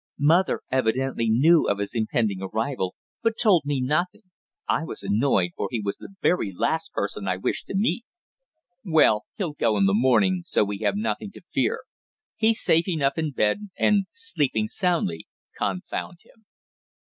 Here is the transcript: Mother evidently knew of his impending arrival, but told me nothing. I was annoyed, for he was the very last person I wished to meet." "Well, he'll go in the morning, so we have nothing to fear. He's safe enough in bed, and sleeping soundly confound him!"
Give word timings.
Mother 0.17 0.61
evidently 0.71 1.29
knew 1.29 1.67
of 1.67 1.77
his 1.77 1.93
impending 1.93 2.41
arrival, 2.41 2.95
but 3.21 3.35
told 3.39 3.65
me 3.65 3.79
nothing. 3.79 4.31
I 4.67 4.83
was 4.83 5.03
annoyed, 5.03 5.51
for 5.55 5.67
he 5.69 5.79
was 5.79 5.97
the 5.97 6.15
very 6.23 6.51
last 6.51 6.91
person 6.91 7.27
I 7.27 7.37
wished 7.37 7.67
to 7.67 7.75
meet." 7.75 8.03
"Well, 8.83 9.25
he'll 9.35 9.53
go 9.53 9.77
in 9.77 9.85
the 9.85 9.93
morning, 9.93 10.41
so 10.43 10.63
we 10.63 10.79
have 10.79 10.95
nothing 10.95 11.29
to 11.33 11.41
fear. 11.47 11.81
He's 12.35 12.63
safe 12.63 12.87
enough 12.87 13.19
in 13.19 13.29
bed, 13.29 13.69
and 13.77 14.07
sleeping 14.11 14.65
soundly 14.65 15.27
confound 15.55 16.17
him!" 16.23 16.47